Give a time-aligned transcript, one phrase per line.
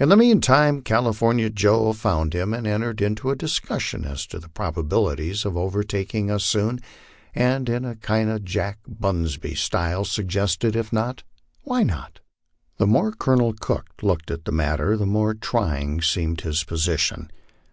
[0.00, 4.40] In the mean time California Joe found him, and entered into a discussion as to
[4.40, 6.80] the probabilities of overtaking us soon,
[7.32, 11.22] and in a kind of Jack Bunsby style suggested, if not,
[11.62, 12.18] why not?
[12.78, 17.30] The more Colonel Cook looked at the matter, the more trying seemed his position.